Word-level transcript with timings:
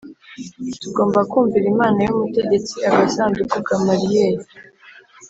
Tugomba 0.81 1.19
kumvira 1.29 1.65
Imana 1.73 1.99
yo 2.07 2.13
mutegetsi 2.19 2.75
Agasanduku 2.89 3.55
Gamaliyeli 3.67 4.45